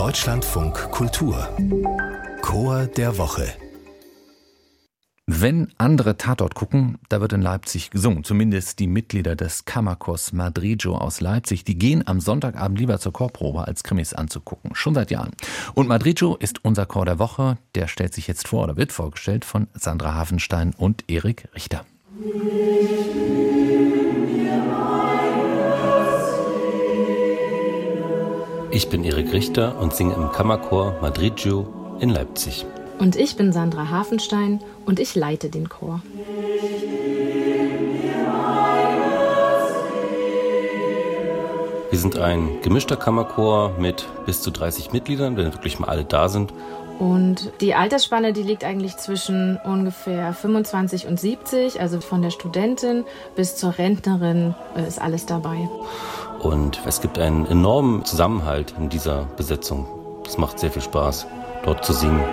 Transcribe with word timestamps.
Deutschlandfunk 0.00 0.90
Kultur 0.92 1.46
Chor 2.40 2.86
der 2.86 3.18
Woche 3.18 3.52
wenn 5.26 5.68
andere 5.76 6.16
Tatort 6.16 6.54
gucken, 6.54 6.98
da 7.10 7.20
wird 7.20 7.34
in 7.34 7.42
Leipzig 7.42 7.90
gesungen. 7.90 8.24
Zumindest 8.24 8.78
die 8.78 8.86
Mitglieder 8.86 9.36
des 9.36 9.66
Kammerchors 9.66 10.32
Madrigo 10.32 10.96
aus 10.96 11.20
Leipzig, 11.20 11.64
die 11.64 11.78
gehen 11.78 12.06
am 12.08 12.18
Sonntagabend 12.20 12.78
lieber 12.78 12.98
zur 12.98 13.12
Chorprobe, 13.12 13.68
als 13.68 13.84
Krimis 13.84 14.14
anzugucken. 14.14 14.74
Schon 14.74 14.94
seit 14.94 15.10
Jahren. 15.10 15.32
Und 15.74 15.86
Madrigo 15.86 16.34
ist 16.34 16.64
unser 16.64 16.86
Chor 16.86 17.04
der 17.04 17.18
Woche. 17.18 17.58
Der 17.74 17.86
stellt 17.86 18.14
sich 18.14 18.26
jetzt 18.26 18.48
vor 18.48 18.64
oder 18.64 18.78
wird 18.78 18.92
vorgestellt 18.92 19.44
von 19.44 19.68
Sandra 19.74 20.14
Hafenstein 20.14 20.74
und 20.76 21.04
Erik 21.08 21.46
Richter. 21.54 21.84
Ich 28.72 28.88
bin 28.88 29.02
Erik 29.02 29.32
Richter 29.32 29.80
und 29.80 29.94
singe 29.94 30.14
im 30.14 30.30
Kammerchor 30.30 30.94
Madrigo 31.00 31.66
in 31.98 32.10
Leipzig. 32.10 32.64
Und 33.00 33.16
ich 33.16 33.36
bin 33.36 33.52
Sandra 33.52 33.90
Hafenstein 33.90 34.60
und 34.86 35.00
ich 35.00 35.16
leite 35.16 35.48
den 35.50 35.68
Chor. 35.68 36.00
Wir 41.90 41.98
sind 41.98 42.16
ein 42.18 42.62
gemischter 42.62 42.96
Kammerchor 42.96 43.72
mit 43.76 44.06
bis 44.24 44.40
zu 44.40 44.52
30 44.52 44.92
Mitgliedern, 44.92 45.36
wenn 45.36 45.52
wirklich 45.52 45.80
mal 45.80 45.88
alle 45.88 46.04
da 46.04 46.28
sind. 46.28 46.54
Und 47.00 47.50
die 47.62 47.74
Altersspanne, 47.74 48.34
die 48.34 48.42
liegt 48.42 48.62
eigentlich 48.62 48.98
zwischen 48.98 49.58
ungefähr 49.64 50.34
25 50.34 51.06
und 51.06 51.18
70, 51.18 51.80
also 51.80 52.00
von 52.00 52.20
der 52.20 52.30
Studentin 52.30 53.04
bis 53.34 53.56
zur 53.56 53.78
Rentnerin 53.78 54.54
äh, 54.76 54.86
ist 54.86 55.00
alles 55.00 55.24
dabei. 55.24 55.68
Und 56.40 56.80
es 56.86 57.02
gibt 57.02 57.18
einen 57.18 57.44
enormen 57.46 58.04
Zusammenhalt 58.06 58.74
in 58.78 58.88
dieser 58.88 59.26
Besetzung. 59.36 59.86
Es 60.26 60.38
macht 60.38 60.58
sehr 60.58 60.70
viel 60.70 60.80
Spaß, 60.80 61.26
dort 61.64 61.84
zu 61.84 61.92
singen. 61.92 62.24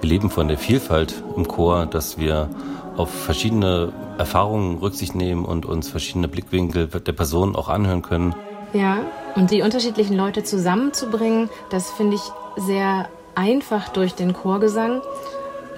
Wir 0.00 0.08
leben 0.08 0.30
von 0.30 0.48
der 0.48 0.56
Vielfalt 0.56 1.22
im 1.36 1.46
Chor, 1.46 1.84
dass 1.84 2.16
wir 2.16 2.48
auf 2.96 3.10
verschiedene 3.10 3.92
Erfahrungen 4.16 4.78
Rücksicht 4.78 5.14
nehmen 5.14 5.44
und 5.44 5.66
uns 5.66 5.90
verschiedene 5.90 6.28
Blickwinkel 6.28 6.86
der 6.86 7.12
Person 7.12 7.54
auch 7.54 7.68
anhören 7.68 8.00
können. 8.00 8.34
Ja, 8.72 8.98
und 9.34 9.50
die 9.50 9.60
unterschiedlichen 9.60 10.16
Leute 10.16 10.42
zusammenzubringen, 10.42 11.50
das 11.68 11.90
finde 11.90 12.16
ich 12.16 12.22
sehr 12.56 13.08
einfach 13.34 13.90
durch 13.90 14.14
den 14.14 14.32
Chorgesang 14.32 15.02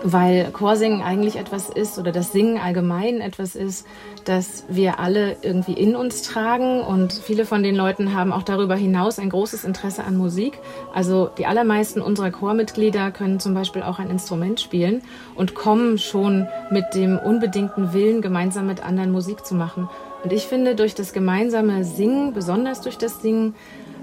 weil 0.02 0.50
Chorsingen 0.52 1.02
eigentlich 1.02 1.36
etwas 1.36 1.68
ist 1.68 1.98
oder 1.98 2.12
das 2.12 2.32
Singen 2.32 2.58
allgemein 2.58 3.20
etwas 3.20 3.54
ist, 3.54 3.86
das 4.24 4.64
wir 4.68 4.98
alle 4.98 5.36
irgendwie 5.42 5.72
in 5.72 5.96
uns 5.96 6.22
tragen 6.22 6.80
und 6.82 7.12
viele 7.12 7.44
von 7.44 7.62
den 7.62 7.74
Leuten 7.74 8.14
haben 8.14 8.32
auch 8.32 8.42
darüber 8.42 8.76
hinaus 8.76 9.18
ein 9.18 9.30
großes 9.30 9.64
Interesse 9.64 10.04
an 10.04 10.16
Musik. 10.16 10.58
Also 10.94 11.30
die 11.38 11.46
allermeisten 11.46 12.00
unserer 12.00 12.30
Chormitglieder 12.30 13.10
können 13.10 13.40
zum 13.40 13.54
Beispiel 13.54 13.82
auch 13.82 13.98
ein 13.98 14.10
Instrument 14.10 14.60
spielen 14.60 15.02
und 15.34 15.54
kommen 15.54 15.98
schon 15.98 16.46
mit 16.70 16.94
dem 16.94 17.18
unbedingten 17.18 17.92
Willen, 17.92 18.22
gemeinsam 18.22 18.66
mit 18.66 18.84
anderen 18.84 19.12
Musik 19.12 19.44
zu 19.44 19.54
machen. 19.54 19.88
Und 20.22 20.32
ich 20.32 20.46
finde, 20.46 20.74
durch 20.74 20.94
das 20.94 21.12
gemeinsame 21.12 21.84
Singen, 21.84 22.34
besonders 22.34 22.82
durch 22.82 22.98
das 22.98 23.22
Singen, 23.22 23.54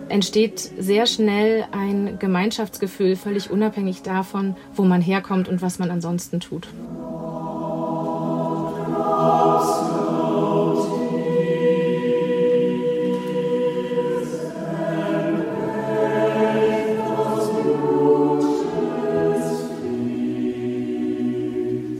entsteht 0.09 0.59
sehr 0.77 1.05
schnell 1.05 1.65
ein 1.71 2.19
Gemeinschaftsgefühl, 2.19 3.15
völlig 3.15 3.49
unabhängig 3.49 4.01
davon, 4.01 4.55
wo 4.75 4.83
man 4.83 5.01
herkommt 5.01 5.47
und 5.47 5.61
was 5.61 5.79
man 5.79 5.91
ansonsten 5.91 6.39
tut. 6.39 6.67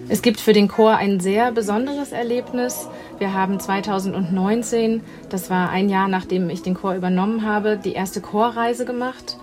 Es 0.09 0.21
gibt 0.21 0.39
für 0.39 0.53
den 0.53 0.67
Chor 0.67 0.95
ein 0.95 1.19
sehr 1.19 1.51
besonderes 1.51 2.11
Erlebnis. 2.11 2.87
Wir 3.19 3.33
haben 3.33 3.59
2019, 3.59 5.01
das 5.29 5.49
war 5.49 5.69
ein 5.69 5.89
Jahr 5.89 6.07
nachdem 6.07 6.49
ich 6.49 6.61
den 6.61 6.75
Chor 6.75 6.93
übernommen 6.93 7.43
habe, 7.43 7.77
die 7.77 7.93
erste 7.93 8.21
Chorreise 8.21 8.85
gemacht. 8.85 9.37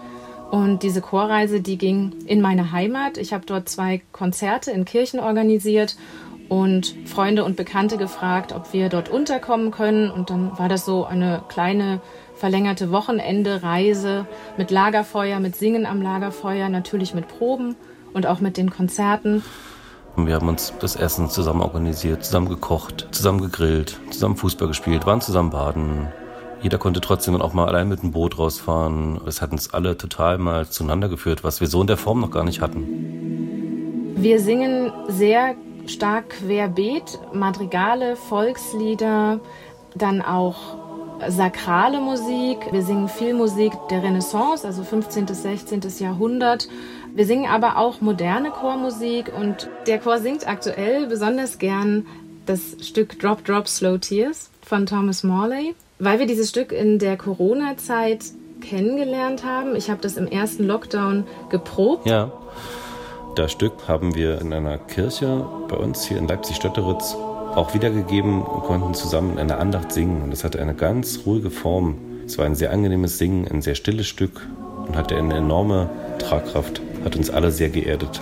Und 0.50 0.84
diese 0.84 1.00
Chorreise, 1.00 1.60
die 1.60 1.76
ging 1.76 2.12
in 2.26 2.40
meine 2.40 2.70
Heimat. 2.70 3.18
Ich 3.18 3.32
habe 3.32 3.44
dort 3.44 3.68
zwei 3.68 4.02
Konzerte 4.12 4.70
in 4.70 4.84
Kirchen 4.84 5.18
organisiert 5.18 5.96
und 6.48 6.94
Freunde 7.06 7.42
und 7.44 7.56
Bekannte 7.56 7.96
gefragt, 7.96 8.52
ob 8.52 8.72
wir 8.72 8.88
dort 8.88 9.08
unterkommen 9.08 9.72
können. 9.72 10.08
Und 10.08 10.30
dann 10.30 10.56
war 10.56 10.68
das 10.68 10.84
so 10.84 11.04
eine 11.04 11.42
kleine 11.48 12.00
verlängerte 12.36 12.92
Wochenende-Reise 12.92 14.26
mit 14.56 14.70
Lagerfeuer, 14.70 15.40
mit 15.40 15.56
Singen 15.56 15.86
am 15.86 16.00
Lagerfeuer, 16.00 16.68
natürlich 16.68 17.14
mit 17.14 17.26
Proben 17.26 17.74
und 18.12 18.26
auch 18.26 18.38
mit 18.38 18.56
den 18.56 18.70
Konzerten. 18.70 19.42
Wir 20.16 20.36
haben 20.36 20.48
uns 20.48 20.72
das 20.80 20.94
Essen 20.96 21.28
zusammen 21.28 21.60
organisiert, 21.60 22.24
zusammen 22.24 22.48
gekocht, 22.48 23.08
zusammen 23.10 23.40
gegrillt, 23.40 23.98
zusammen 24.10 24.36
Fußball 24.36 24.68
gespielt, 24.68 25.06
waren 25.06 25.20
zusammen 25.20 25.50
baden. 25.50 26.08
Jeder 26.62 26.78
konnte 26.78 27.00
trotzdem 27.00 27.40
auch 27.42 27.52
mal 27.52 27.66
allein 27.66 27.88
mit 27.88 28.02
dem 28.02 28.12
Boot 28.12 28.38
rausfahren. 28.38 29.20
Es 29.26 29.42
hat 29.42 29.52
uns 29.52 29.74
alle 29.74 29.98
total 29.98 30.38
mal 30.38 30.68
zueinander 30.68 31.08
geführt, 31.08 31.44
was 31.44 31.60
wir 31.60 31.66
so 31.66 31.80
in 31.80 31.88
der 31.88 31.96
Form 31.96 32.20
noch 32.20 32.30
gar 32.30 32.44
nicht 32.44 32.60
hatten. 32.60 34.14
Wir 34.16 34.40
singen 34.40 34.92
sehr 35.08 35.56
stark 35.86 36.30
querbeet, 36.30 37.18
Madrigale, 37.32 38.16
Volkslieder, 38.16 39.40
dann 39.94 40.22
auch 40.22 40.56
sakrale 41.28 42.00
Musik. 42.00 42.58
Wir 42.70 42.82
singen 42.82 43.08
viel 43.08 43.34
Musik 43.34 43.72
der 43.90 44.02
Renaissance, 44.02 44.66
also 44.66 44.84
15. 44.84 45.26
bis 45.26 45.42
16. 45.42 45.82
Jahrhundert. 45.98 46.68
Wir 47.14 47.26
singen 47.26 47.48
aber 47.48 47.78
auch 47.78 48.00
moderne 48.00 48.50
Chormusik 48.50 49.30
und 49.32 49.70
der 49.86 50.00
Chor 50.00 50.18
singt 50.18 50.48
aktuell 50.48 51.06
besonders 51.06 51.60
gern 51.60 52.06
das 52.44 52.76
Stück 52.80 53.20
Drop 53.20 53.44
Drop 53.44 53.68
Slow 53.68 53.98
Tears 53.98 54.50
von 54.62 54.84
Thomas 54.84 55.22
Morley, 55.22 55.76
weil 56.00 56.18
wir 56.18 56.26
dieses 56.26 56.50
Stück 56.50 56.72
in 56.72 56.98
der 56.98 57.16
Corona-Zeit 57.16 58.24
kennengelernt 58.60 59.44
haben. 59.44 59.76
Ich 59.76 59.90
habe 59.90 60.00
das 60.00 60.16
im 60.16 60.26
ersten 60.26 60.64
Lockdown 60.64 61.22
geprobt. 61.50 62.04
Ja. 62.04 62.32
Das 63.36 63.52
Stück 63.52 63.86
haben 63.86 64.16
wir 64.16 64.40
in 64.40 64.52
einer 64.52 64.78
Kirche 64.78 65.46
bei 65.68 65.76
uns 65.76 66.04
hier 66.04 66.18
in 66.18 66.26
Leipzig-Stötteritz 66.26 67.14
auch 67.14 67.74
wiedergegeben 67.74 68.42
und 68.42 68.62
konnten 68.64 68.92
zusammen 68.94 69.34
in 69.34 69.38
einer 69.38 69.60
Andacht 69.60 69.92
singen. 69.92 70.20
Und 70.20 70.32
das 70.32 70.42
hatte 70.42 70.60
eine 70.60 70.74
ganz 70.74 71.20
ruhige 71.26 71.50
Form. 71.50 71.96
Es 72.26 72.38
war 72.38 72.44
ein 72.44 72.56
sehr 72.56 72.72
angenehmes 72.72 73.18
Singen, 73.18 73.46
ein 73.48 73.62
sehr 73.62 73.76
stilles 73.76 74.08
Stück 74.08 74.48
und 74.88 74.96
hatte 74.96 75.16
eine 75.16 75.36
enorme 75.36 75.90
Tragkraft 76.18 76.80
hat 77.04 77.16
uns 77.16 77.30
alle 77.30 77.50
sehr 77.50 77.68
geerdet. 77.68 78.20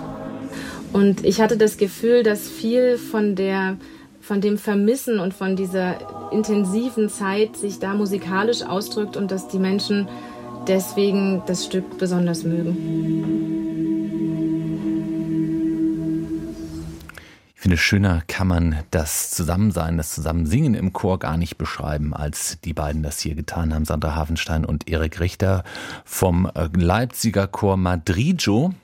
Und 0.93 1.25
ich 1.25 1.41
hatte 1.41 1.57
das 1.57 1.77
Gefühl, 1.77 2.23
dass 2.23 2.49
viel 2.49 2.99
von 2.99 3.35
der 3.35 3.77
von 4.21 4.41
dem 4.41 4.57
Vermissen 4.57 5.19
und 5.19 5.35
von 5.35 5.57
dieser 5.57 6.31
intensiven 6.31 7.09
Zeit 7.09 7.57
sich 7.57 7.81
da 7.81 7.93
musikalisch 7.93 8.63
ausdrückt 8.63 9.17
und 9.17 9.33
dass 9.33 9.49
die 9.49 9.59
Menschen 9.59 10.07
deswegen 10.69 11.43
das 11.47 11.65
Stück 11.65 11.99
besonders 11.99 12.45
mögen. 12.45 13.92
Ich 17.63 17.65
finde, 17.65 17.77
schöner 17.77 18.23
kann 18.27 18.49
man 18.49 18.83
das 18.91 19.31
Zusammensein, 19.31 19.97
das 19.97 20.13
Zusammensingen 20.13 20.75
im 20.75 20.93
Chor 20.93 21.21
gar 21.21 21.37
nicht 21.37 21.59
beschreiben, 21.59 22.13
als 22.13 22.59
die 22.65 22.75
beiden 22.75 23.05
das 23.05 23.21
hier 23.21 23.37
getan 23.37 23.73
haben, 23.73 23.85
Sandra 23.85 24.17
Hafenstein 24.17 24.65
und 24.65 24.91
Erik 24.91 25.21
Richter 25.21 25.63
vom 26.05 26.51
äh, 26.57 26.69
Leipziger 26.75 27.47
Chor 27.47 27.77
Madrigo. 27.77 28.75